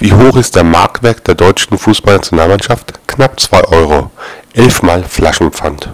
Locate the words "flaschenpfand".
5.02-5.90